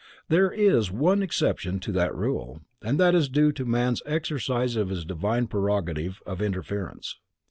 There 0.29 0.51
is 0.51 0.89
one 0.89 1.21
exception 1.21 1.79
to 1.81 1.91
that 1.91 2.15
rule, 2.15 2.61
and 2.81 2.99
that 2.99 3.13
is 3.13 3.29
due 3.29 3.51
to 3.51 3.65
man's 3.65 4.01
exercise 4.07 4.75
of 4.75 4.89
his 4.89 5.05
divine 5.05 5.45
prerogative 5.45 6.23
of 6.25 6.41
interference. 6.41 7.19